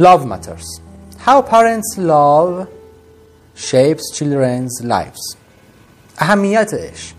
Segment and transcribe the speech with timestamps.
[0.00, 0.80] Love matters.
[1.18, 2.68] How parents love
[3.56, 5.36] shapes children's lives.
[6.18, 7.14] اهمیت عشق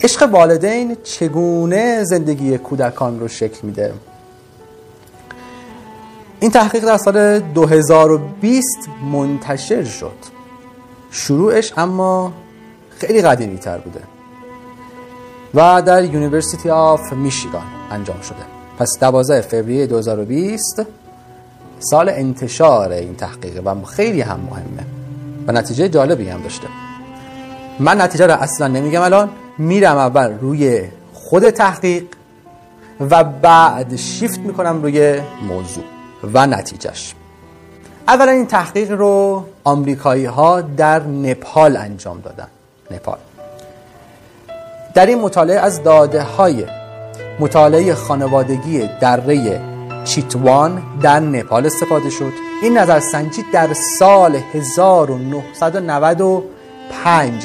[0.00, 3.94] عشق والدین چگونه زندگی کودکان رو شکل میده
[6.40, 8.66] این تحقیق در سال 2020
[9.12, 10.18] منتشر شد
[11.10, 12.32] شروعش اما
[12.90, 14.00] خیلی قدیمی تر بوده
[15.54, 18.44] و در University of Michigan انجام شده
[18.78, 20.82] پس 12 فوریه 2020
[21.82, 24.86] سال انتشار این تحقیق و خیلی هم مهمه
[25.46, 26.68] و نتیجه جالبی هم داشته.
[27.78, 30.82] من نتیجه رو اصلا نمیگم الان میرم اول روی
[31.14, 32.04] خود تحقیق
[33.00, 35.84] و بعد شیفت می‌کنم روی موضوع
[36.34, 37.14] و نتیجهش.
[38.08, 42.48] اولا این تحقیق رو آمریکایی ها در نپال انجام دادن.
[42.90, 43.18] نپال.
[44.94, 46.64] در این مطالعه از داده های
[47.40, 49.71] مطالعه خانوادگی دره
[50.04, 52.32] چیتوان در نپال استفاده شد.
[52.62, 57.44] این نظرسنجی در سال 1995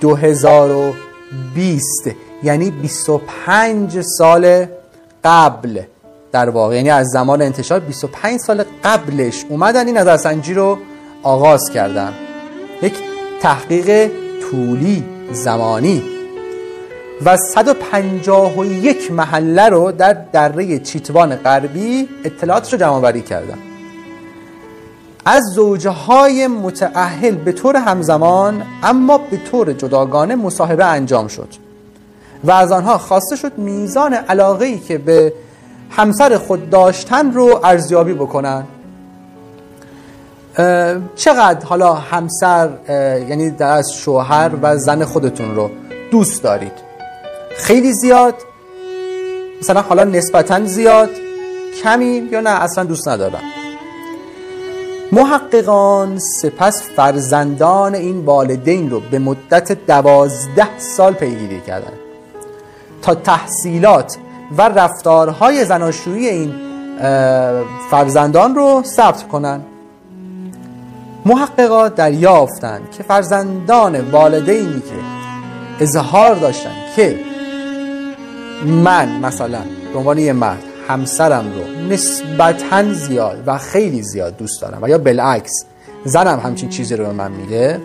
[0.00, 2.10] 2020
[2.42, 4.66] یعنی 25 سال
[5.24, 5.80] قبل
[6.32, 10.78] در واقع یعنی از زمان انتشار 25 سال قبلش اومدن این نظرسنجی رو
[11.22, 12.12] آغاز کردن.
[12.82, 12.94] یک
[13.40, 14.10] تحقیق
[14.50, 16.11] طولی زمانی.
[17.24, 23.58] و 151 محله رو در دره چیتوان غربی اطلاعات رو جمع بری کردن
[25.24, 31.48] از زوجه های متعهل به طور همزمان اما به طور جداگانه مصاحبه انجام شد
[32.44, 35.32] و از آنها خواسته شد میزان علاقه ای که به
[35.90, 38.64] همسر خود داشتن رو ارزیابی بکنن.
[41.16, 42.68] چقدر حالا همسر
[43.28, 45.70] یعنی از شوهر و زن خودتون رو
[46.10, 46.91] دوست دارید؟
[47.56, 48.34] خیلی زیاد.
[49.60, 51.10] مثلا حالا نسبتا زیاد.
[51.82, 53.42] کمی یا نه اصلا دوست ندارم.
[55.12, 61.98] محققان سپس فرزندان این والدین رو به مدت دوازده سال پیگیری کردند
[63.02, 64.16] تا تحصیلات
[64.58, 66.54] و رفتارهای زناشویی این
[67.90, 69.66] فرزندان رو ثبت کنند
[71.26, 74.94] محققات دریافتند که فرزندان والدینی که
[75.80, 77.31] اظهار داشتن که
[78.66, 79.60] من مثلا
[79.92, 84.98] به عنوان یه مرد همسرم رو نسبتا زیاد و خیلی زیاد دوست دارم و یا
[84.98, 85.64] بالعکس
[86.04, 87.80] زنم همچین چیزی رو به من میگه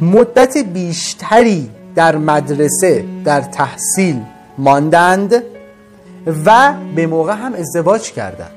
[0.00, 4.20] مدت بیشتری در مدرسه در تحصیل
[4.58, 5.42] ماندند
[6.46, 8.50] و به موقع هم ازدواج کردن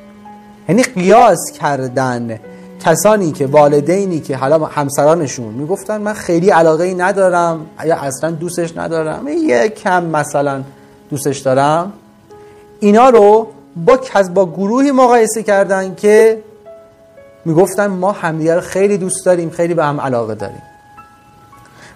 [0.70, 2.40] یعنی قیاس کردن
[2.86, 8.78] کسانی که والدینی که حالا همسرانشون می‌گفتن من خیلی علاقه ای ندارم یا اصلا دوستش
[8.78, 9.28] ندارم.
[9.28, 10.64] یه کم مثلا
[11.16, 11.94] دوستش دارم.
[12.80, 14.00] اینا رو با
[14.34, 16.44] با گروهی مقایسه کردن که
[17.46, 20.62] می‌گفتن ما همدیگه رو خیلی دوست داریم خیلی به هم علاقه داریم.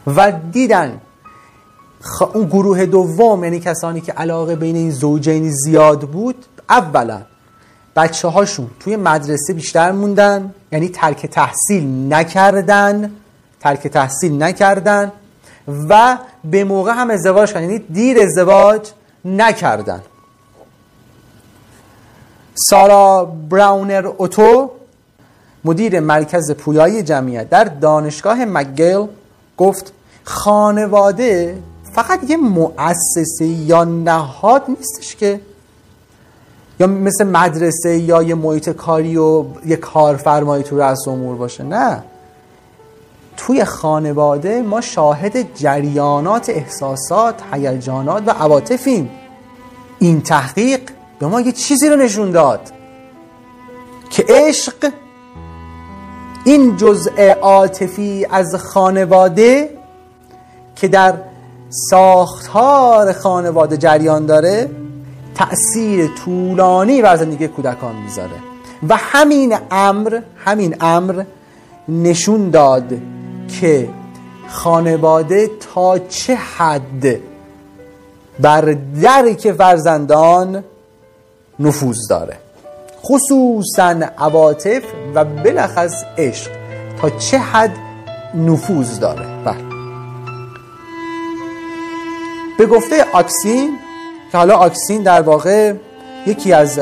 [0.07, 1.01] و دیدن
[2.33, 7.21] اون گروه دوم یعنی کسانی که علاقه بین این زوجین زیاد بود اولا
[7.95, 13.11] بچه هاشون توی مدرسه بیشتر موندن یعنی ترک تحصیل نکردن
[13.59, 15.11] ترک تحصیل نکردن
[15.89, 17.63] و به موقع هم ازدواج کردن.
[17.63, 18.91] یعنی دیر ازدواج
[19.25, 20.01] نکردن.
[22.55, 24.71] سارا براونر اوتو
[25.65, 29.07] مدیر مرکز پویایی جمعیت در دانشگاه مگیل
[29.57, 29.93] گفت
[30.23, 31.57] خانواده
[31.93, 35.41] فقط یه مؤسسه یا نهاد نیستش که.
[36.79, 41.63] یا مثل مدرسه یا یه محیط کاری و یه کارفرمایی تو رأس امور باشه.
[41.63, 42.03] نه.
[43.39, 49.09] توی خانواده ما شاهد جریانات احساسات هیجانات و عواطفیم.
[49.99, 50.81] این تحقیق
[51.19, 52.71] به ما یه چیزی رو نشون داد
[54.09, 54.91] که عشق
[56.45, 59.69] این جزء عاطفی از خانواده
[60.75, 61.13] که در
[61.69, 64.69] ساختار خانواده جریان داره
[65.35, 68.35] تأثیر طولانی بر زندگی کودکان می‌ذاره.
[68.89, 71.23] و همین امر همین امر
[71.89, 72.93] نشون داد
[73.49, 73.89] که
[74.49, 77.19] خانواده تا چه حد
[78.39, 80.63] بر درک فرزندان
[81.59, 82.37] نفوذ داره.
[83.03, 84.83] خصوصا عواطف
[85.15, 86.51] و بلخص عشق.
[87.01, 87.71] تا چه حد
[88.35, 89.25] نفوذ داره.
[89.45, 89.69] بله.
[92.57, 93.77] به گفته آکسین
[94.31, 95.73] که حالا آکسین در واقع
[96.25, 96.79] یکی از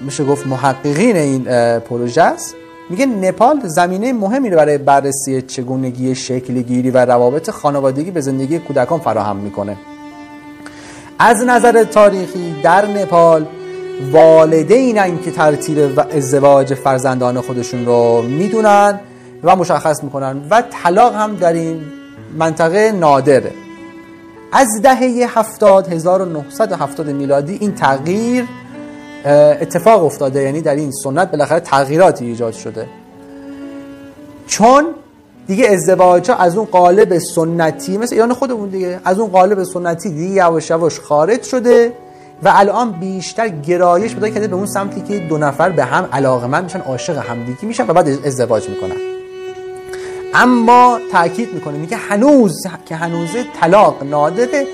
[0.00, 1.44] میشه گفت محققین این
[1.78, 2.54] پروژه است.
[2.90, 9.00] میگه نپال زمینه مهمی رو برای بررسی چگونگی شکلگیری و روابط خانوادگی به زندگی کودکان
[9.00, 9.76] فراهم می‌کنه.
[11.18, 13.46] از نظر تاریخی در نپال
[14.12, 19.00] والدینن که ترتیب ازدواج فرزندان خودشون رو می‌دونن
[19.42, 21.80] و مشخص می‌کنن و طلاق هم در این
[22.38, 23.52] منطقه نادره
[24.52, 28.44] از دهه هفتاد 1970 میلادی این تغییر
[29.24, 32.86] اتفاق افتاده یعنی در این سنت بالاخره تغییراتی ایجاد شده.
[34.46, 34.86] چون
[35.46, 40.10] دیگه ازدواج ها از اون قالب سنتی مثل ایران خودمون دیگه از اون قالب سنتی
[40.10, 41.92] دیگه یواش یواش خارج شده
[42.42, 46.46] و الان بیشتر گرایش پیدا کرده به اون سمتی که دو نفر به هم علاقه
[46.46, 48.96] من میشن عاشق همدیگه میشن و بعد ازدواج می‌کنن.
[50.34, 53.28] اما تاکید می‌کنه میگه هنوز که هنوز
[53.60, 54.66] طلاق نادره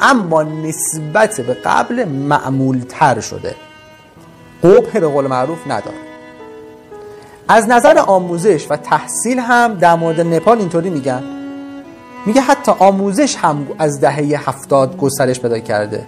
[0.00, 3.54] اما نسبت به قبل معمول تر شده.
[4.64, 5.96] قبه به قول معروف نداره.
[7.48, 11.22] از نظر آموزش و تحصیل هم در مورد نپال اینطوری میگن.
[12.26, 16.04] میگه حتی آموزش هم از دهه هفتاد گسترش پیدا کرده.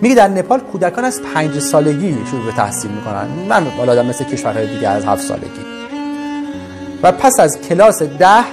[0.00, 3.26] میگه در نپال کودکان از پنج سالگی شروع به تحصیل می‌کنن.
[3.48, 5.66] من بالا مثل کشورهای دیگه از هفت سالگی.
[7.02, 8.44] و پس از کلاس ده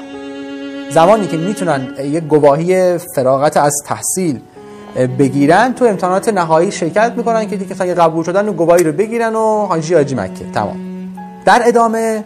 [0.90, 4.40] زمانی که می‌تونن یک گواهی فراغت از تحصیل
[4.96, 9.66] بگیرن تو امتحانات نهایی شرکت می‌کنن که دیگه قبول شدن و گواهی رو بگیرن و
[9.66, 10.46] حاجی آجی مکه.
[10.54, 10.78] تمام.
[11.46, 12.24] در ادامه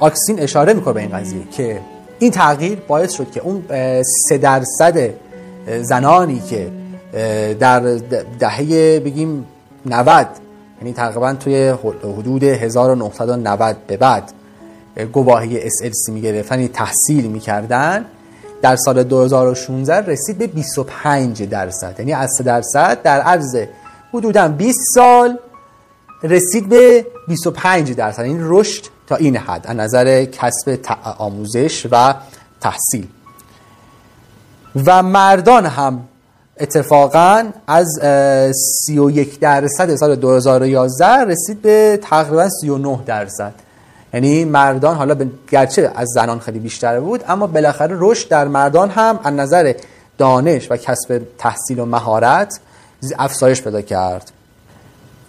[0.00, 1.80] آکسین اشاره می‌کنه به این قضیه که
[2.18, 3.64] این تغییر باعث شد که اون
[4.28, 5.10] سه درصد
[5.80, 6.70] زنانی که
[7.60, 7.80] در
[8.38, 9.46] دهه بگیم
[9.86, 10.26] 90
[10.80, 11.68] یعنی تقریبا توی
[12.18, 14.32] حدود 1990 به بعد
[15.12, 18.04] گواهی SLC می‌گرفتن یعنی تحصیل می‌کردن
[18.62, 21.94] در سال 2016 رسید به 25 درصد.
[21.98, 23.56] یعنی از 3 درصد در عرض
[24.12, 25.38] حدودا 20 سال
[26.22, 28.22] رسید به 25 درصد.
[28.22, 30.78] این یعنی رشد تا این حد از نظر کسب
[31.18, 32.14] آموزش و
[32.60, 33.06] تحصیل.
[34.86, 36.08] و مردان هم
[36.60, 37.86] اتفاقا از
[38.86, 43.54] 31 درصد سال 2011 رسید به تقریبا 39 درصد.
[44.14, 45.16] یعنی مردان حالا
[45.50, 49.74] گرچه از زنان خیلی بیشتر بود اما بالاخره رشد در مردان هم از نظر
[50.18, 52.60] دانش و کسب تحصیل و مهارت
[53.18, 54.30] افزایش پیدا کرد.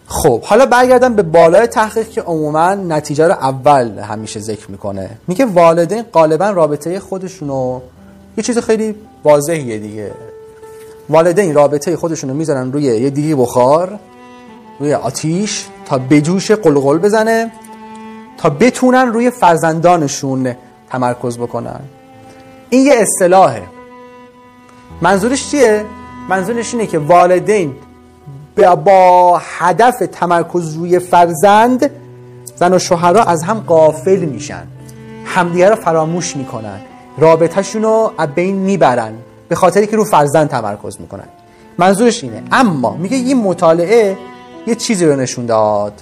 [0.07, 5.09] خب حالا برگردم به بالای تحقیق که عموما نتیجه رو اول همیشه ذکر می‌کنه.
[5.27, 7.81] میگه والدین غالبا رابطه خودشونو
[8.37, 10.11] یه چیز خیلی واضحیه دیگه.
[11.09, 13.99] والدین رابطه خودشونو می‌ذارن روی یه دیگه بخار
[14.79, 17.51] روی آتیش تا بجوش قلقل بزنه.
[18.37, 20.55] تا بتونن روی فرزندانشون
[20.89, 21.79] تمرکز بکنن.
[22.69, 23.63] این یه اصطلاحه.
[25.01, 25.85] منظورش چیه؟
[26.29, 27.75] منظورش اینه که والدین
[28.85, 31.91] با هدف تمرکز روی فرزند
[32.55, 34.63] زن و شوهرها از هم قافل میشن.
[35.25, 36.79] همدیگه رو فراموش می‌کنن.
[37.17, 39.13] رابطهشون رو بین می‌برن.
[39.49, 41.27] به خاطری که رو فرزند تمرکز می‌کنن.
[41.77, 42.43] منظورش اینه.
[42.51, 44.17] اما میگه این مطالعه
[44.67, 45.93] یه چیزی رو نشون داد.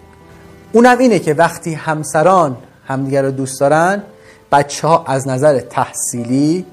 [0.75, 4.03] اونم اینه که وقتی همسران همدیگه رو دوست دارن
[4.51, 6.65] بچه ها از نظر تحصیلی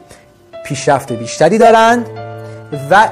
[0.65, 2.07] پیشرفت بیشتری دارند
[2.91, 3.09] و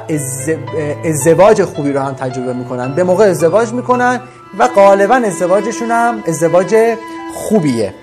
[1.05, 2.95] ازدواج خوبی رو هم تجربه می‌کنن.
[2.95, 4.21] به موقع ازدواج می‌کنن
[4.59, 6.97] و غالبا ازدواجشون هم ازدواج
[7.35, 7.95] خوبیه.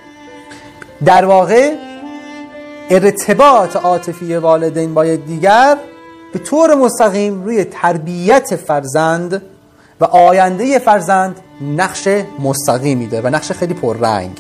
[1.05, 1.71] در واقع
[2.89, 5.77] ارتباط عاطفی والدین با دیگر
[6.33, 9.41] به طور مستقیم روی تربیت فرزند
[9.99, 11.39] و آینده فرزند
[11.77, 12.07] نقش
[12.39, 14.39] مستقیمی داره و نقش خیلی پررنگ.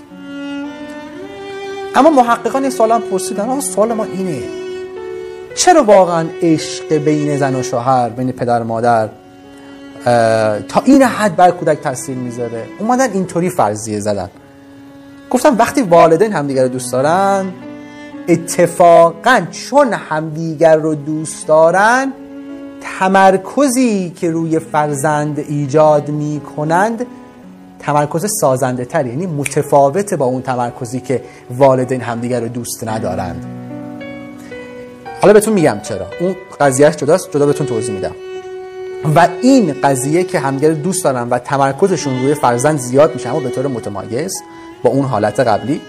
[1.95, 4.43] اما محققان این سوال هم پرسیدن سوال ما اینه
[5.55, 9.09] چرا واقعا عشق بین زن و شوهر بین پدر و مادر
[10.67, 14.29] تا این حد بر کودک تاثیر می‌ذاره؟ اومدن اینطوری فرضیه زدن.
[15.29, 17.53] گفتم وقتی والدین همدیگر رو دوست دارن
[18.27, 22.13] اتفاقا چون همدیگر رو دوست دارن
[22.99, 27.05] تمرکزی که روی فرزند ایجاد می کنند
[27.79, 31.23] تمرکز سازنده تر یعنی متفاوت با اون تمرکزی که
[31.57, 33.45] والدین همدیگر رو دوست ندارند.
[35.21, 36.05] حالا بهتون میگم چرا.
[36.19, 38.15] اون قضیهش جداست جدا بهتون توضیح میدم.
[39.15, 43.49] و این قضیه که همدیگر دوست دارن و تمرکزشون روی فرزند زیاد میشه اما به
[43.49, 44.33] طور متمایز
[44.83, 45.81] با اون حالت قبلی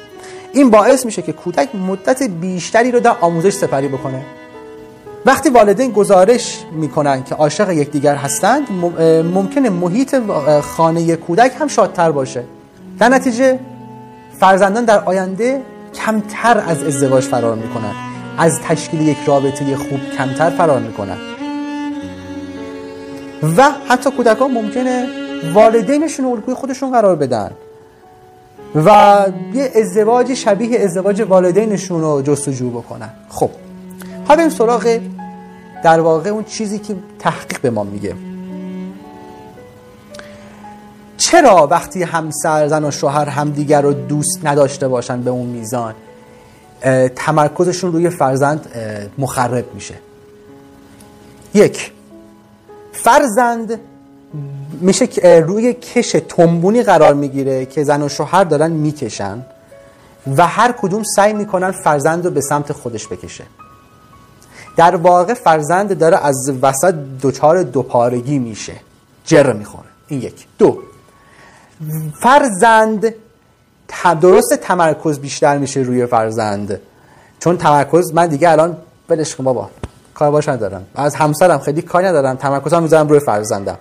[0.53, 4.25] این باعث میشه که کودک مدت بیشتری رو در آموزش سپری بکنه.
[5.27, 8.71] وقتی والدین گزارش می‌کنن که عاشق یکدیگر هستند
[9.35, 10.17] ممکنه محیط
[10.61, 12.45] خانه کودک هم شادتر باشه.
[12.99, 13.59] در نتیجه
[14.39, 15.63] فرزندان در آینده
[15.95, 17.93] کمتر از ازدواج فرار می‌کنن.
[18.39, 21.17] از تشکیل یک رابطه خوب کمتر فرار می‌کنن.
[23.57, 25.07] و حتی کودکان ممکنه
[25.55, 27.51] والدینشون الگوی خودشون قرار بدن.
[28.75, 29.19] و
[29.55, 33.11] یه ازدواج شبیه ازدواج والدینشون رو جستجو بکنن.
[33.29, 33.51] خب
[34.29, 34.99] حالا این سراغ
[35.87, 38.15] در واقع اون چیزی که تحقیق به ما میگه.
[41.17, 45.95] چرا وقتی همسر زن و شوهر همدیگر رو دوست نداشته باشن به اون میزان
[47.17, 48.69] تمرکزشون روی فرزند
[49.19, 49.95] مخرب میشه؟
[51.55, 51.93] یک
[52.93, 53.81] فرزند
[54.81, 55.07] میشه
[55.47, 59.43] روی کش تنبونی قرار می‌گیره که زن و شوهر دارن می‌کشن
[60.37, 63.45] و هر کدوم سعی می‌کنن فرزند رو به سمت خودش بکشه.
[64.77, 68.73] در واقع فرزند داره از وسط دوچار دوپارگی میشه.
[69.25, 69.89] جر می‌خوره.
[70.09, 70.47] این یک.
[70.59, 70.79] دو.
[72.21, 73.15] فرزند
[74.21, 76.81] درست تمرکز بیشتر میشه روی فرزند.
[77.41, 78.77] چون تمرکز من دیگه الان
[79.09, 79.71] بلش کن بابا.
[80.15, 80.87] کار باش ندارم.
[80.95, 82.37] از همسرم خیلی کاری ندارم.
[82.37, 83.79] تمرکزم می‌ذارم روی فرزندم.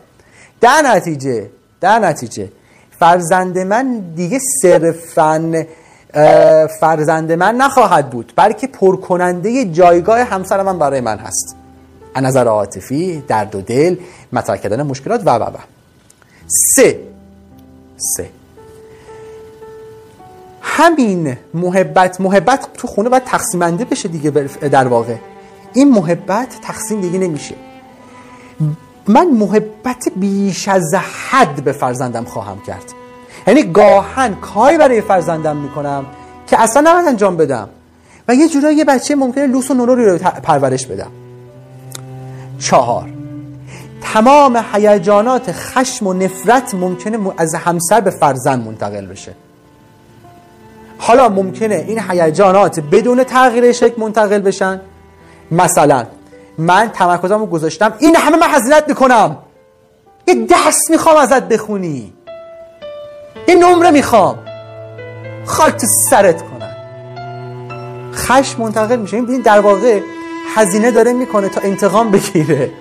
[0.61, 1.49] در نتیجه
[1.81, 2.51] در نتیجه
[2.99, 5.65] فرزند من دیگه صرفا
[6.79, 11.55] فرزند من نخواهد بود بلکه پرکننده جایگاه همسر من برای من هست.
[12.13, 13.97] از نظر عاطفی درد و دل
[14.33, 15.57] مطرح کردن مشکلات و و و.
[16.75, 16.99] سه.
[17.97, 18.29] سه.
[20.61, 24.29] همین محبت محبت تو خونه باید تقسیمنده بشه دیگه
[24.69, 25.15] در واقع.
[25.73, 27.55] این محبت تقسیم دیگه نمیشه.
[29.07, 30.93] من محبت بیش از
[31.29, 33.04] حد به فرزندم خواهم کرد.
[33.47, 36.05] یعنی گاهن کاری برای فرزندم می‌کنم
[36.47, 37.69] که اصلا نباید انجام بدم.
[38.27, 41.11] و یه جورایی یه بچه ممکنه لوس و نوروری رو پرورش بدم.
[42.59, 43.09] چهار.
[44.01, 49.33] تمام هیجانات خشم و نفرت ممکنه از همسر به فرزند منتقل بشه.
[50.97, 54.81] حالا ممکنه این هیجانات بدون تغییر شکل منتقل بشن.
[55.51, 56.05] مثلا
[56.57, 59.37] من تمرکزم رو گذاشتم این همه من حضرت می‌کنم.
[60.27, 62.13] یه درس می‌خوام ازت بخونی.
[63.47, 64.39] یه نمره می‌خوام.
[65.45, 66.75] خاک تو سرت کنن
[68.13, 69.17] خشم منتقل میشه.
[69.17, 69.99] این در واقع
[70.55, 72.71] هزینه داره می‌کنه تا انتقام بگیره.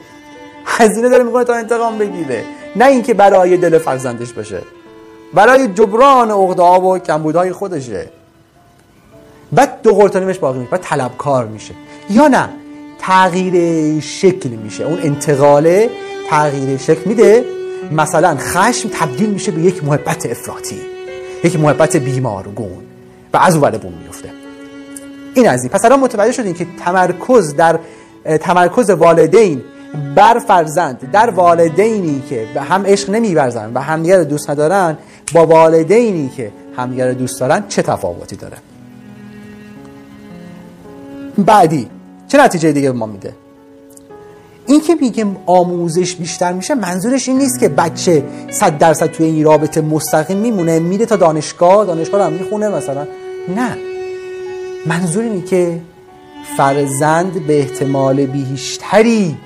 [0.67, 2.45] هزینه داره می‌کنه تا انتقام بگیره.
[2.77, 4.63] نه اینکه برای دل فرزندش باشه.
[5.35, 8.09] برای جبران عقده و کمبودهای خودشه.
[9.53, 11.75] بعد دو قرتانیمش باقی میشه بعد طلبکار میشه.
[12.11, 12.49] یا نه
[12.99, 14.85] تغییر شکل میشه.
[14.85, 15.91] اون انتقاله
[16.31, 17.45] تغییر شکل میده.
[17.93, 20.81] مثلا خشم تبدیل میشه به یک محبت افراطی
[21.45, 22.85] یک محبت بیمارگون
[23.33, 24.31] و از اون بون میفته
[25.35, 25.71] این از این.
[25.71, 27.79] پس الان متوجه شدیم که تمرکز در
[28.41, 29.63] تمرکز والدین
[30.17, 34.99] بر فرزند در والدینی که به هم عشق نمیورزن و همدیگر دوست ندارن
[35.33, 38.57] با والدینی که همدیگر دوست دارن چه تفاوتی داره؟
[41.39, 41.89] بعدی
[42.29, 43.35] چه نتیجه دیگه به ما میده؟
[44.67, 49.45] این که میگه آموزش بیشتر میشه منظورش این نیست که بچه صد درصد توی این
[49.45, 53.07] رابطه مستقیم میمونه میره تا دانشگاه دانشگاه رو هم می‌خونه مثلا.
[53.57, 53.77] نه.
[54.87, 55.81] منظور اینه که
[56.57, 59.37] فرزند به احتمال بیشتری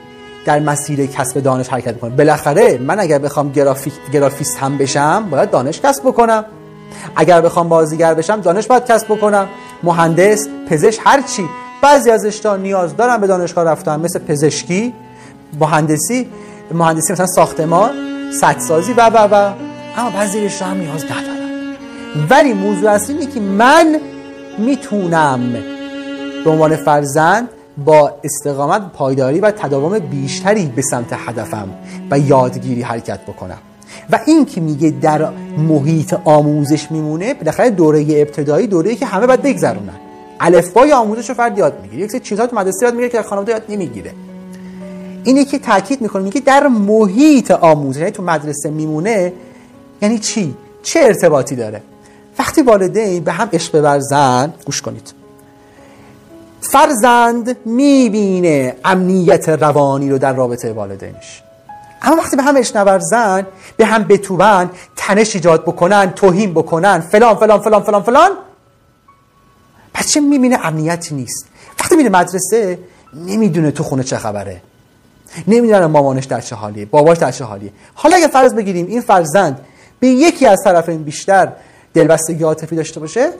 [0.45, 2.17] در مسیر کسب دانش حرکت می‌کنه.
[2.17, 6.45] بالاخره من اگر بخوام گرافیک گرافیست هم بشم باید دانش کسب بکنم.
[7.17, 9.49] اگر بخوام بازیگر بشم دانش باید کسب بکنم.
[9.83, 11.45] مهندس پزشک هر چی.
[11.83, 14.95] بعضی از اشتا نیاز دارن به دانشگاه رفتن مثل پزشکی.
[15.61, 16.29] مهندسی
[16.75, 17.91] مهندسی مثلا ساختمان
[18.41, 19.53] سدسازی و و و.
[19.97, 21.75] اما بعضی رشته هم نیاز ندارن.
[22.31, 23.97] ولی موضوع اصلی اینه که من
[24.59, 25.41] می‌تونم
[26.45, 27.49] به عنوان فرزند
[27.85, 31.69] با استقامت پایداری و تداوم بیشتری به سمت هدفم
[32.11, 33.59] و یادگیری حرکت بکنم.
[34.11, 35.29] و این که میگه در
[35.59, 39.97] محیط آموزش میمونه بالاخره دوره ابتدایی دوره که همه باید بگذرونن.
[40.41, 42.03] الفبای آموزش رو فرد یاد می‌گیره.
[42.03, 44.13] یک سری چیزها تو مدرسه یاد می‌گیره که خانواده یاد نمی‌گیره.
[45.29, 49.33] اینه که تاکید می‌کنه میگه در محیط آموزش یعنی تو مدرسه میمونه
[50.03, 51.83] یعنی چی؟ چه ارتباطی داره؟
[52.39, 55.13] وقتی والدین به هم عشق بورزن گوش کنید.
[56.61, 61.43] فرزند می‌بینه امنیت روانی رو در رابطه والدینش.
[62.03, 67.35] اما وقتی به هم عشق نورزن به هم بتوبن تنش ایجاد بکنن توهین بکنن فلان
[67.35, 68.31] فلان فلان فلان فلان
[69.95, 71.47] بچه می‌بینه؟ امنیتی نیست.
[71.81, 72.79] وقتی میره مدرسه
[73.15, 74.63] نمی‌دونه تو خونه چه خبره.
[75.49, 77.73] نمی‌دونه مامانش در چه حالیه باباش در چه حالیه.
[77.95, 79.61] حالا اگه فرض بگیریم این فرزند
[80.01, 81.53] به یکی از طرفین بیشتر
[81.95, 83.31] دلبستگی عاطفی داشته باشه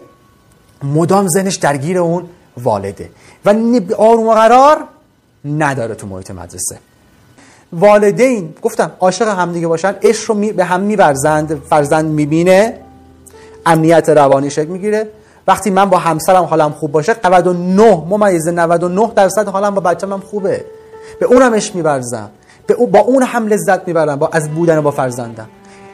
[0.83, 2.25] مدام ذهنش درگیر اون
[2.57, 3.11] والده
[3.45, 3.55] و
[3.99, 4.79] آروم و قرار
[5.45, 6.79] نداره تو محیط مدرسه.
[7.73, 12.81] والدین گفتم عاشق همدیگه باشن عشق رو به هم میورزند فرزند می‌بینه
[13.67, 15.09] امنیت روانی شکل می‌گیره.
[15.47, 20.21] وقتی من با همسرم حالم خوب باشه 99 ممیز 99 درصد حالم با بچه‌م هم
[20.21, 20.65] خوبه.
[21.21, 22.31] به اونم عشق میورزم.
[22.67, 25.49] به او با اون هم لذت می‌برم با از بودن با فرزندم.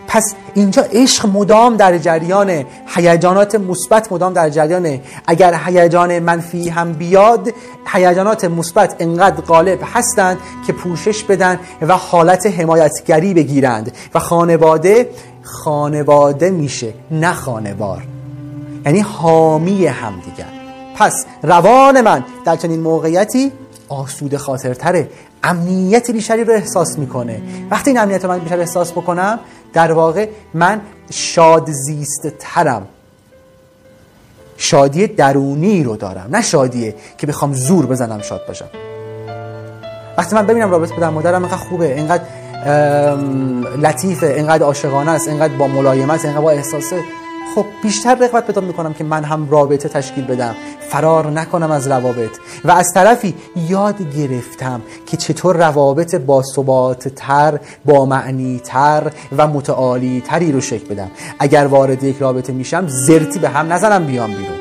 [0.07, 5.01] پس اینجا عشق مدام در جریان هیجانات مثبت مدام در جریانه.
[5.27, 7.51] اگر هیجان منفی هم بیاد
[7.87, 13.93] هیجانات مثبت انقدر غالب هستند که پوشش بدن و حالت حمایتگری بگیرند.
[14.15, 15.09] و خانواده
[15.43, 18.03] خانواده میشه نه خانوار.
[18.87, 20.47] یعنی حامی همدیگر
[20.97, 23.53] پس روان من در چنین موقعیتی
[23.95, 25.09] آسوده خاطرتره.
[25.43, 27.43] امنیت بیشتری رو احساس می‌کنه.
[27.71, 29.39] وقتی این امنیت رو من بیشتر احساس بکنم
[29.73, 32.87] در واقع من شاد زیست ترم
[34.57, 38.69] شادی درونی رو دارم نه شادیه که بخوام زور بزنم شاد باشم.
[40.19, 42.25] وقتی من ببینم رابطه پدر مادرم اینقدر خوبه اینقدر
[43.83, 47.03] لطیفه اینقدر عاشقانه است اینقدر با ملایمت اینقدر با احساسه
[47.55, 50.55] خب بیشتر رغبت پیدا می‌کنم که من هم رابطه تشکیل بدم.
[50.91, 52.31] فرار نکنم از روابط.
[52.65, 53.35] و از طرفی
[53.69, 60.61] یاد گرفتم که چطور روابط با ثبات تر با معنی تر و متعالی تری رو
[60.61, 61.11] شکل بدم.
[61.39, 64.59] اگر وارد یک رابطه میشم زرتی به هم نزنم بیام بیرون.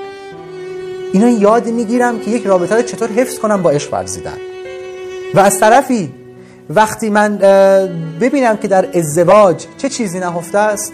[1.13, 4.37] اینا یاد می‌گیرم که یک رابطه رو چطور حفظ کنم با عشق ورزیدن.
[5.33, 6.13] و از طرفی
[6.69, 7.37] وقتی من
[8.21, 10.93] ببینم که در ازدواج چه چیزی نهفته است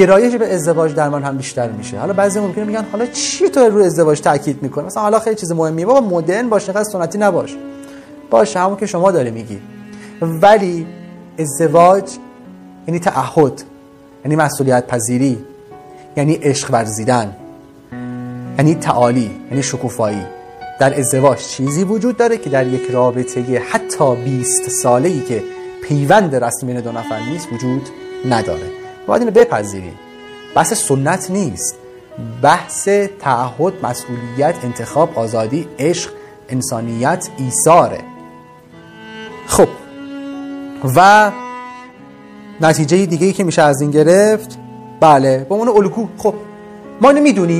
[0.00, 1.98] گرایش به ازدواج در من هم بیشتر میشه.
[1.98, 5.52] حالا بعضی ممکنه میگن حالا چی تو رو ازدواج تاکید می‌کنه مثلا حالا خیلی چیز
[5.52, 5.86] مهمیه.
[5.86, 7.56] بابا مدرن باش نقدر سنتی نباش.
[8.30, 9.60] باشه همون که شما داری میگی.
[10.22, 10.86] ولی
[11.38, 12.10] ازدواج
[12.88, 13.62] یعنی تعهد
[14.24, 15.38] یعنی مسئولیت پذیری
[16.16, 17.36] یعنی عشق ورزیدن
[18.58, 20.22] یعنی تعالی یعنی شکوفایی.
[20.80, 25.42] در ازدواج چیزی وجود داره که در یک رابطه حتی 20 ساله ای که
[25.82, 27.82] پیوند رسمی دو نفر نیست وجود
[28.28, 28.79] نداره.
[29.06, 29.98] باید اینو بپذیریم.
[30.54, 31.76] بحث سنت نیست.
[32.42, 32.88] بحث
[33.20, 36.10] تعهد مسئولیت انتخاب آزادی عشق
[36.48, 38.00] انسانیت ایثاره.
[39.46, 39.68] خب.
[40.96, 41.30] و
[42.60, 44.58] نتیجه دیگه ای که میشه از این گرفت؟
[45.00, 46.08] بله با اون الگو.
[46.18, 46.34] خب
[47.00, 47.50] ما اینو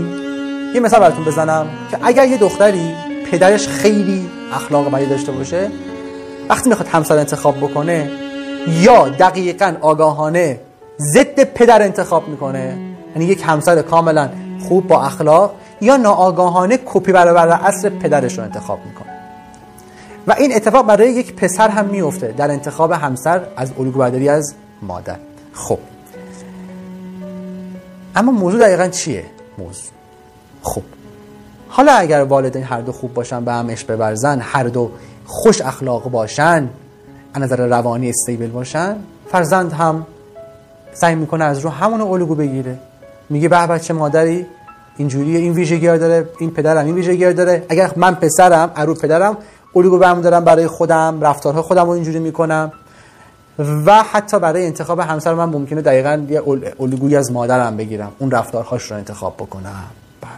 [0.75, 2.95] یه مثال براتون بزنم که اگر یه دختری
[3.31, 5.71] پدرش خیلی اخلاق بدی داشته باشه
[6.49, 8.11] وقتی می‌خواد همسر انتخاب بکنه
[8.81, 10.61] یا دقیقا آگاهانه
[11.01, 12.79] ضد پدر انتخاب می‌کنه.
[13.17, 14.31] یعنی یک همسر کاملا
[14.69, 19.21] خوب با اخلاق یا ناآگاهانه کپی برابر اصل پدرش رو انتخاب می‌کنه.
[20.27, 25.17] و این اتفاق برای یک پسر هم میفته در انتخاب همسر از الگو از مادر.
[25.53, 25.79] خب.
[28.17, 29.25] اما موضوع دقیقا چیه؟
[29.59, 29.91] موضوع.
[30.63, 30.83] خب.
[31.69, 34.91] حالا اگر والدین هر دو خوب باشن به هم عشق بورزن هر دو
[35.27, 36.69] خوش اخلاق باشن
[37.35, 38.97] از نظر روانی استیبل باشن
[39.33, 40.07] فرزند هم
[40.93, 42.79] سعی می‌کنه از رو همون الگو بگیره.
[43.31, 44.47] میگه به بچه مادری
[44.97, 47.67] اینجوریه این ویژگی داره این پدرم این ویژگی داره.
[47.69, 49.37] اگر من پسرم ارو پدرم
[49.77, 52.73] الگو برمی‌دارم برای خودم رفتارهای خودم رو اینجوری می‌کنم.
[53.59, 56.43] و حتی برای انتخاب همسر من ممکنه دقیقا یه
[56.81, 58.13] الگویی از مادرم بگیرم.
[58.19, 59.85] اون رفتارهاش رو انتخاب بکنم.
[60.21, 60.31] بله.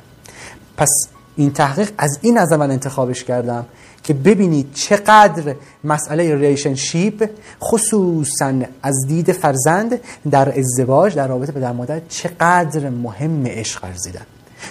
[0.77, 0.91] پس
[1.37, 3.65] این تحقیق از این نظر من انتخابش کردم.
[4.03, 7.31] که ببینید چقدر مسئله relationship
[7.62, 14.27] خصوصا از دید فرزند در ازدواج در رابطه پدر مادر چقدر مهم عشق ورزیدن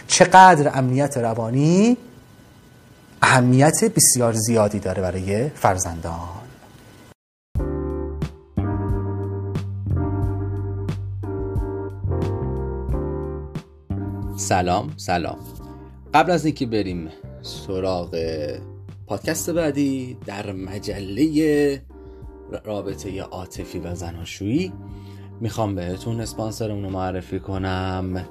[0.08, 1.98] چقدر امنیت روانی
[3.22, 6.42] اهمیت بسیار زیادی داره برای فرزندان.
[14.38, 15.38] سلام سلام.
[16.14, 17.10] قبل از اینکه بریم
[17.42, 18.16] سراغ
[19.12, 21.82] پادکست بعدی در مجله
[22.64, 24.74] رابطه عاطفی و زناشویی.
[25.42, 28.26] می‌خوام بهتون اسپانسرمون رو معرفی کنم.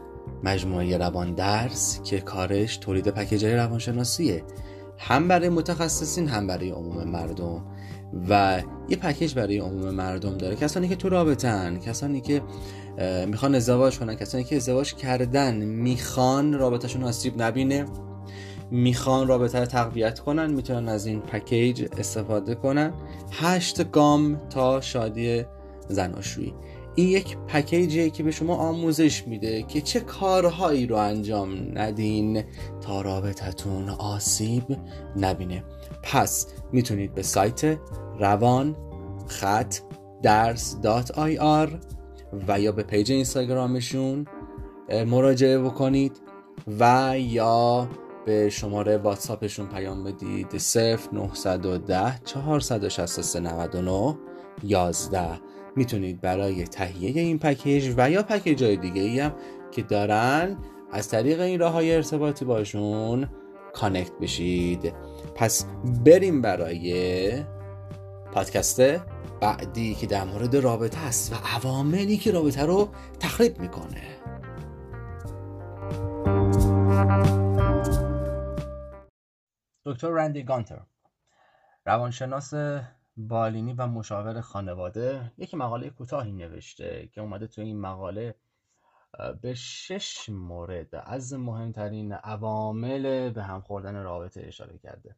[0.45, 4.45] مجموعه روان درس که کارش تولید پکیج روانشناسیه.
[4.99, 7.65] هم برای متخصصین هم برای عموم مردم.
[8.29, 10.57] و یه پکیج برای عموم مردم داره.
[10.57, 12.43] کسانی که تو رابطن کسانی که
[13.27, 17.87] می‌خوان ازدواج کنن کسانی که ازدواج کردن می‌خوان رابطهشون آسیب نبینه.
[18.71, 22.93] می‌خوان رابطه رو تقویت کنن می‌تونن از این پکیج استفاده کنن.
[23.33, 25.45] هشت گام تا شادی
[25.89, 26.55] زناشویی.
[26.95, 32.43] این یک پکیجیه که به شما آموزش میده که چه کارهایی رو انجام ندین
[32.81, 34.77] تا رابطتون آسیب
[35.17, 35.65] نبینه.
[36.03, 37.79] پس می‌تونید به سایت
[38.19, 38.77] روان
[39.27, 39.77] خط
[40.23, 41.79] درس dot ir
[42.49, 44.27] و یا به پیج اینستاگرامشون
[45.07, 46.21] مراجعه بکنید
[46.81, 47.89] و یا
[48.31, 50.47] به شماره واتساپشون پیام بدید.
[51.13, 54.19] 0910 463 99
[54.63, 55.41] 11
[55.77, 59.33] می‌تونید برای تهیه این پکیج و یا پکیج های دیگه ای هم
[59.71, 60.57] که دارن
[60.93, 63.29] از طریق این راه های ارتباطی باشون
[63.73, 64.95] کانکت بشید.
[65.35, 65.65] پس
[66.05, 67.33] بریم برای
[68.33, 68.81] پادکست
[69.41, 72.89] بعدی که در مورد رابطه است و عواملی که رابطه رو
[73.21, 74.21] تخریب می‌کنه.
[79.85, 80.81] دکتر رندی گانتر
[81.87, 82.55] روانشناس
[83.17, 88.35] بالینی و مشاور خانواده یک مقاله کوتاهی نوشته که اومده تو این مقاله
[89.43, 95.17] به شش مورد از مهمترین عوامل به هم خوردن رابطه اشاره کرده.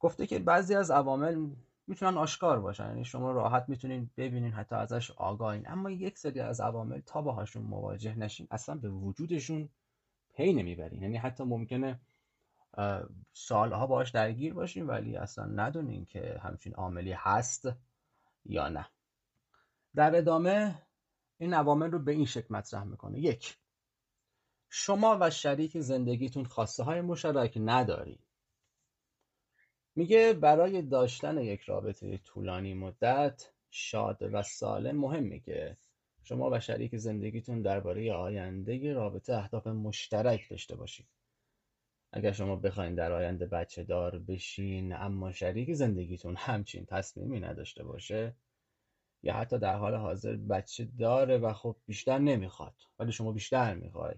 [0.00, 1.46] گفته که بعضی از عوامل
[1.86, 5.68] می‌تونن آشکار باشن یعنی شما راحت می‌تونین ببینین حتی ازش آگاهین.
[5.68, 9.68] اما یک سری از عوامل تا باهاشون مواجه نشین اصلا به وجودشون
[10.34, 11.02] پی نمی‌برین.
[11.02, 12.00] یعنی حتی ممکنه
[13.32, 17.68] سالها باش درگیر باشین ولی اصلا ندونین که همچین عاملی هست
[18.44, 18.86] یا نه.
[19.94, 20.82] در ادامه
[21.38, 23.18] این عوامل رو به این شکل مطرح می‌کنه.
[23.18, 23.58] یک
[24.68, 28.18] شما و شریک زندگیتون خواسته های مشترک ندارین
[29.96, 35.76] میگه برای داشتن یک رابطه طولانی مدت شاد و سالم مهمه که
[36.22, 41.19] شما و شریک زندگیتون درباره آینده رابطه اهداف مشترک داشته باشید.
[42.12, 48.34] اگر شما بخواین در آینده بچه دار بشین اما شریک زندگیتون همچین تصمیمی نداشته باشه
[49.22, 54.14] یا حتی در حال حاضر بچه داره و خب بیشتر نمی‌خواد ولی شما بیشتر می‌خوای.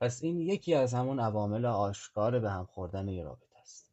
[0.00, 3.92] پس این یکی از همون عوامل آشکار به هم خوردن یه رابطه است.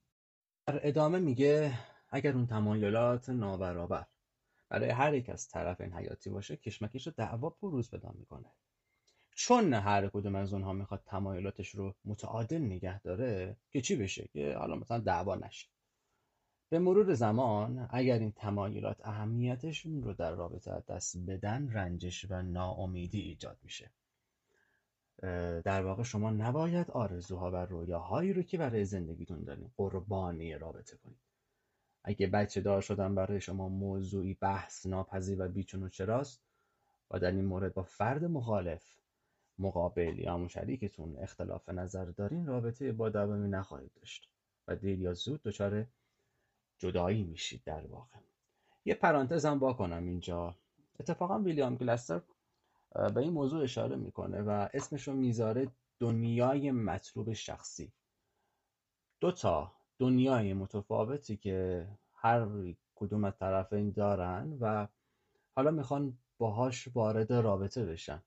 [0.68, 1.74] در ادامه میگه
[2.10, 4.06] اگر اون تمایلات نابرابر
[4.70, 8.52] برای هر یک از طرفین حیاتی باشه کشمکش و دعوا بروز پیدا می‌کنه.
[9.42, 14.56] چون هر کدوم از اونها می‌خواد تمایلاتش رو متعادل نگه داره که چی بشه؟ که
[14.58, 15.68] حالا مثلا دعوا نشه.
[16.70, 23.22] به مرور زمان اگر این تمایلات اهمیتشون رو در رابطه دست بدن رنجش و ناامیدی
[23.22, 23.92] ایجاد میشه.
[25.64, 31.20] در واقع شما نباید آرزوها و رویاهایی رو که برای زندگیتون دارین قربانی رابطه کنید.
[32.04, 36.42] اگه بچه دار شدن برای شما موضوعی بحث ناپذیر و بیچون و چراست
[37.12, 38.99] و در این مورد با فرد مخالف
[39.60, 44.30] مقابل یا شریکتون اختلاف نظر دارین رابطه با دوامی نخواهید داشت
[44.68, 45.86] و دیر یا زود دچار
[46.78, 48.18] جدایی میشید در واقع.
[48.86, 50.56] یه پرانتز هم کنم اینجا.
[51.00, 52.22] اتفاقا ویلیام گلستر
[52.92, 55.68] به این موضوع اشاره می‌کنه و اسمش رو می‌ذاره
[56.00, 57.92] دنیای مطلوب شخصی.
[59.20, 62.48] دو تا دنیای متفاوتی که هر
[62.96, 64.88] کدوم از طرفین دارن و
[65.56, 68.24] حالا می‌خوان باهاش وارد رابطه بشن.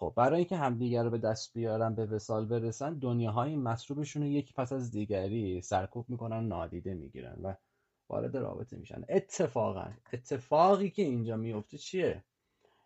[0.00, 4.54] خب برای اینکه همدیگر رو به دست بیارن به وسال برسن دنیاهای مطلوبشون رو یکی
[4.56, 7.54] پس از دیگری سرکوب می‌کنن نادیده می‌گیرن و
[8.08, 9.04] وارد رابطه میشن.
[9.08, 12.24] اتفاقا اتفاقی که اینجا میفته چیه؟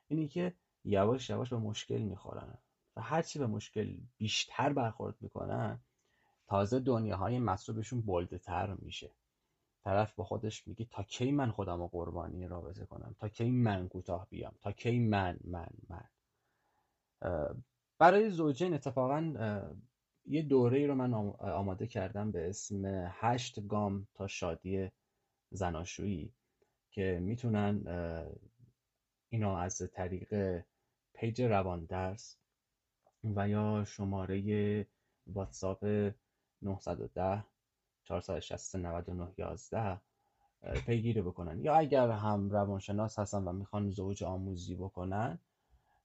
[0.09, 2.59] اینی که یواش یواش به مشکل می‌خورن
[2.97, 5.81] و هرچی به مشکل بیشتر برخورد می‌کنن
[6.47, 9.11] تازه دنیاهای مطلوبشون بلده تر میشه.
[9.85, 13.89] طرف با خودش میگه تا کی من خودم رو قربانی رابطه کنم؟ تا کی من
[13.89, 16.05] کوتاه بیام؟ تا کی من من من؟
[17.99, 19.21] برای زوجین اتفاقا
[20.27, 24.91] یه دوره ای رو من آماده کردم به اسم هشت گام تا شادی
[25.51, 26.33] زناشویی
[26.91, 27.87] که می‌تونن
[29.29, 30.63] اینا از طریق
[31.15, 32.37] پیج روان درس
[33.25, 34.87] و یا شماره
[35.27, 36.13] واتساپ
[36.63, 37.45] 910
[38.05, 40.01] 460 99 11
[40.87, 41.65] پیگیری بکنن.
[41.65, 45.39] یا اگر هم روانشناس هستن و می‌خوان زوج آموزی بکنن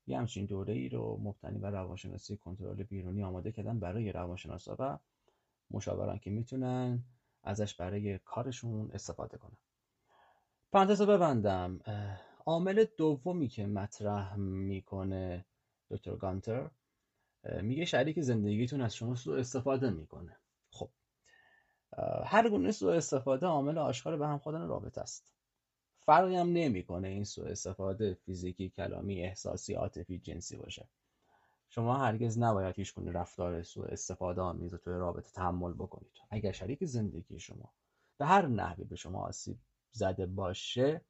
[0.10, 4.98] یه همچین دوره ای رو مبتنی بر روانشناسی کنترل بیرونی آماده کردن برای روانشناسا و
[5.72, 7.04] مشاوران که می‌تونن
[7.44, 9.58] ازش برای کارشون استفاده کنن.
[10.72, 11.80] پرانتز رو ببندم.
[12.46, 15.46] عامل دومی که مطرح می‌کنه
[15.90, 16.70] دکتر گانتر
[17.62, 20.38] میگه شریک زندگیتون از شما سوء استفاده می‌کنه.
[20.72, 20.90] خب
[22.26, 25.39] هر گونه سوء استفاده عامل آشکار به هم خودن رابطه است.
[26.06, 30.88] فرقی هم نمی‌کنه این سوء استفاده فیزیکی کلامی احساسی عاطفی جنسی باشه.
[31.70, 36.12] شما هرگز نباید هیچ گونه رفتار سوء استفاده آمیز توی رابطه تحمل بکنید.
[36.30, 37.74] اگر شریک زندگی شما
[38.18, 39.58] به هر نحوی به شما آسیب
[39.92, 41.02] زده باشه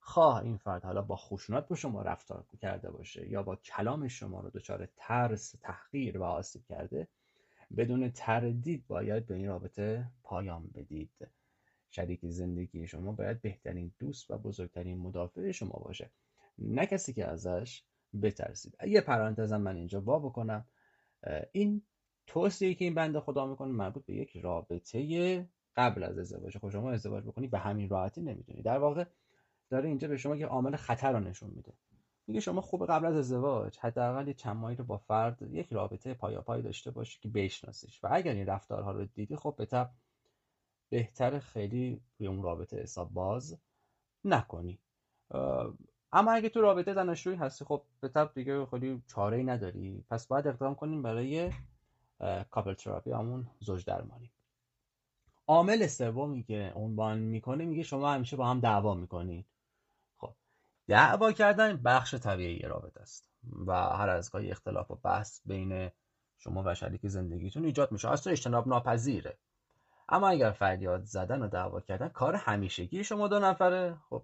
[0.00, 4.40] خواه این فرد حالا با خشونت به شما رفتار کرده باشه یا با کلام شما
[4.40, 7.08] رو دچار ترس تحقیر و آسیب کرده
[7.76, 11.28] بدون تردید باید به این رابطه پایان بدید.
[11.94, 16.10] شریک زندگی شما باید بهترین دوست و بزرگترین مدافع شما باشه.
[16.58, 17.82] نه کسی که ازش
[18.22, 18.76] بترسید.
[18.86, 20.66] یه پرانتزم من اینجا وا بکنم.
[21.52, 21.82] این
[22.26, 26.58] توصیه که این بنده خدا می‌کنه مربوط به یک رابطه قبل از ازدواج.
[26.58, 29.04] خب شما ازدواج بکنی به همین راحتی نمی‌دونی در واقع
[29.70, 31.72] داره اینجا به شما یه عامل خطر رو نشون میده.
[32.26, 36.14] میگه شما خوب قبل از ازدواج حداقل یه چند ماهی رو با فرد یک رابطه
[36.14, 38.04] پایاپای داشته باشی که بشناسیش.
[38.04, 39.66] و اگر این رفتارها رو دیدی خب به
[40.94, 43.58] بهتر خیلی روی اون رابطه حساب باز
[44.24, 44.78] نکنی.
[46.12, 50.04] اما اگه تو رابطه زناشویی هستی خب به طب دیگه خیلی چاره ای نداری.
[50.10, 51.52] پس باید اقدام کنیم برای
[52.50, 54.30] کاپل تراپی همون زوج درمانی.
[55.46, 59.46] عامل سومی که عنوان می‌کنه میگه شما همیشه با هم دعوا می‌کنید
[60.18, 60.34] خب
[60.88, 63.30] دعوا کردن بخش طبیعی رابطه است
[63.66, 65.90] و هر از گاهی اختلاف و بحث بین
[66.38, 68.10] شما و شریک زندگیتون ایجاد میشه.
[68.10, 69.38] اصلا اجتناب ناپذیره.
[70.08, 74.22] اما اگر فریاد زدن و دعوا کردن کار همیشگی شما دو نفره خب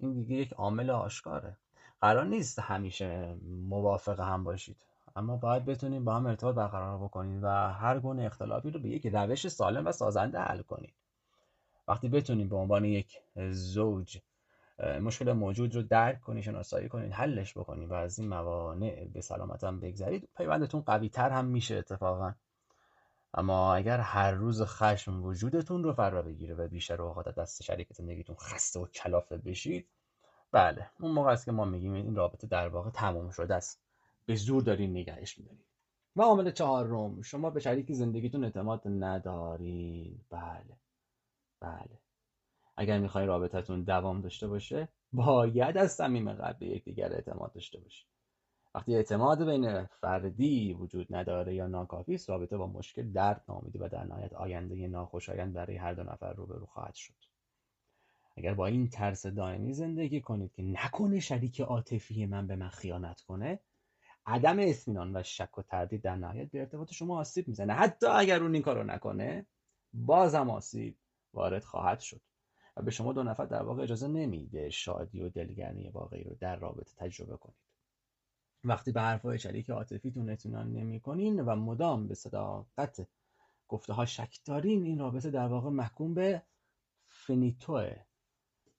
[0.00, 1.56] این دیگه یک عامل آشکاره.
[2.00, 3.36] قرار نیست همیشه
[3.68, 4.76] موافق هم باشید.
[5.16, 9.06] اما باید بتونید با هم ارتباط برقرار بکنید و هر گونه اختلافی رو به یک
[9.06, 10.94] روش سالم و سازنده حل کنید.
[11.88, 13.20] وقتی بتونید به عنوان یک
[13.50, 14.18] زوج
[15.00, 19.64] مشکل موجود رو درک کنید شناسایی کنید حلش بکنید و از این موانع به سلامت
[19.64, 22.32] بگذرید پیوندتون قوی تر هم میشه اتفاقا.
[23.34, 28.36] اما اگر هر روز خشم وجودتون رو فرا بگیره و بیشتر اوقات دست شریک زندگیتون
[28.36, 29.88] خسته و کلافه بشید
[30.52, 33.82] بله اون موقع است که ما میگیم این رابطه در واقع تمام شده است.
[34.26, 35.64] به زور دارین نگهش میدارین
[36.16, 40.76] و عامل چهارم شما به شریک زندگیتون اعتماد ندارین بله
[41.60, 41.98] بله.
[42.76, 48.06] اگر می‌خوای رابطتون دوام داشته باشه باید از صمیم قلب به یکدیگر اعتماد داشته باشید
[48.74, 53.88] وقتی اعتماد بین فردی وجود نداره یا ناکافی است رابطه با مشکل درد نامیده و
[53.88, 57.14] در نهایت آینده ناخوشایند برای هر دو نفر روبرو خواهد شد.
[58.36, 63.20] اگر با این ترس دائمی زندگی کنید که نکنه شریک عاطفی من به من خیانت
[63.20, 63.60] کنه
[64.26, 67.72] عدم اطمینان و شک و تردید در نهایت به ارتباط شما آسیب می‌زنه.
[67.72, 69.46] حتی اگر اون این کارو نکنه
[69.92, 70.96] بازم آسیب
[71.34, 72.20] وارد خواهد شد.
[72.76, 76.56] و به شما دو نفر در واقع اجازه نمیده شادی و دلگرمی واقعی رو در
[76.56, 77.67] رابطه تجربه کنید.
[78.64, 83.08] وقتی به حرفهای شریک عاطفیتون اطمینان نمی‌کنین و مدام به صداقت
[83.68, 86.42] گفته ها شک دارین این رابطه در واقع محکوم به
[87.06, 87.96] فنیتوه.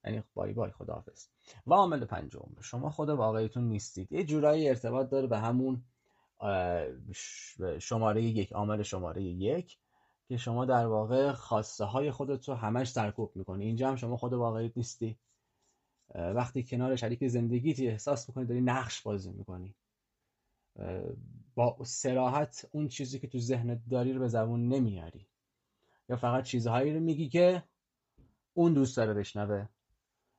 [0.04, 1.28] یعنی بای بای خداحافظ.
[1.68, 4.12] و عامل پنجم شما خود واقعیتون نیستید.
[4.12, 5.84] یه جورایی ارتباط داره به همون
[7.80, 9.78] شماره یک عامل شماره یک
[10.28, 13.66] که شما در واقع خواسته های خودت رو همش سرکوب می‌کنی.
[13.66, 15.18] اینجا هم شما خود واقعیت نیستی.
[16.16, 19.76] وقتی کنار شریک زندگیت احساس می‌کنی داری نقش بازی می‌کنی.
[21.56, 25.28] با سراحت اون چیزی که تو ذهنت داری رو به زبون نمیاری.
[26.10, 27.64] یا فقط چیزهایی رو میگی که
[28.54, 29.68] اون دوست داره بشنوه.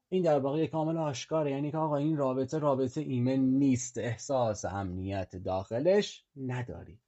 [0.09, 1.51] این در واقع کامل آشکاره.
[1.51, 3.99] یعنی که آقا این رابطه رابطه ایمن نیست.
[3.99, 6.99] احساس امنیت داخلش نداری.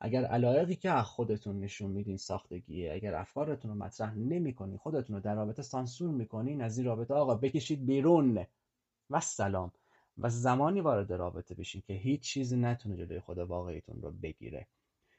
[0.00, 5.22] اگر علایقی که از خودتون نشون میدین ساختگیه اگر افکارتون رو مطرح نمی‌کنین خودتون رو
[5.22, 8.46] در رابطه سانسور می‌کنین از این رابطه آقا بکشید بیرون.
[9.10, 9.72] و سلام
[10.18, 14.66] و زمانی وارد رابطه بشین که هیچ چیزی نتونه جلوی خود واقعیتون رو بگیره.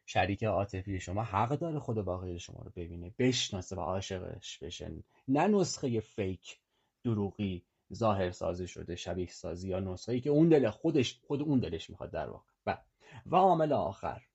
[0.05, 5.47] شریک عاطفی شما حق داره خود واقعی شما رو ببینه بشناسه و عاشقش بشن نه
[5.47, 6.59] نسخه فیک
[7.03, 11.89] دروغی ظاهر سازی شده شبیه سازی یا نسخه که اون دل خودش خود اون دلش
[11.89, 12.51] می‌خواد در واقع.
[12.65, 12.77] و
[13.25, 14.28] و عامل آخر.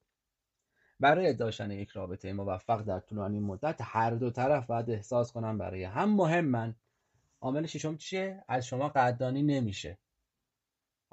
[1.00, 5.84] برای داشتن یک رابطه موفق در طولانی مدت هر دو طرف باید احساس کنن برای
[5.84, 6.74] هم مهمن
[7.40, 9.98] عامل ششم چیه؟ از شما قدردانی نمیشه.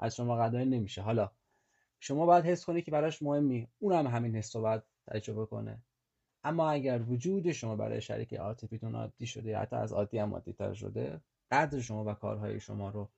[0.00, 1.02] از شما قدردانی نمیشه.
[1.02, 1.30] حالا
[2.00, 3.68] شما باید حس کنی که براش مهمی.
[3.78, 5.82] اونم هم همین حس رو باید تجربه کنه.
[6.44, 10.74] اما اگر وجود شما برای شریک عاطفیتون عادی شده حتی از عادی هم عادی تر
[10.74, 13.10] شده قدر شما و کارهای شما رو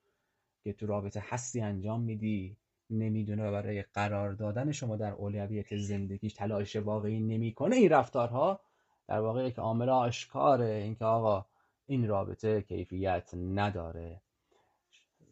[0.64, 2.56] که تو رابطه هستی انجام میدی
[2.90, 8.60] نمی‌دونه و برای قرار دادن شما در اولویت زندگیش تلاش واقعی نمی‌کنه این رفتارها؟
[9.08, 11.46] در واقع یک عامل آشکاره اینکه آقا
[11.86, 14.20] این رابطه کیفیت نداره.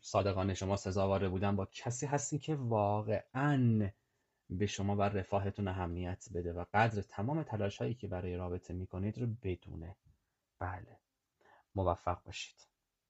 [0.00, 3.90] صادقانه شما سزاوار بودن با کسی هستی که واقعا
[4.50, 9.18] به شما و رفاهتون اهمیت بده و قدر تمام تلاش هایی که برای رابطه می‌کنید
[9.18, 9.96] رو بدونه.
[10.58, 10.98] بله.
[11.74, 12.71] موفق باشید.